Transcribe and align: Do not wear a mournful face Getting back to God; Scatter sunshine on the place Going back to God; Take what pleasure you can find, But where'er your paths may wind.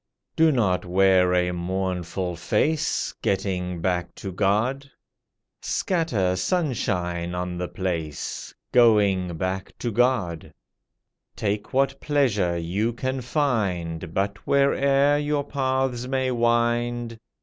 Do 0.35 0.51
not 0.51 0.83
wear 0.83 1.31
a 1.35 1.51
mournful 1.53 2.35
face 2.35 3.13
Getting 3.21 3.81
back 3.81 4.15
to 4.15 4.31
God; 4.31 4.89
Scatter 5.61 6.35
sunshine 6.35 7.35
on 7.35 7.55
the 7.59 7.67
place 7.67 8.51
Going 8.71 9.37
back 9.37 9.77
to 9.77 9.91
God; 9.91 10.55
Take 11.35 11.71
what 11.71 12.01
pleasure 12.01 12.57
you 12.57 12.93
can 12.93 13.21
find, 13.21 14.11
But 14.11 14.39
where'er 14.47 15.19
your 15.19 15.43
paths 15.43 16.07
may 16.07 16.31
wind. 16.31 17.19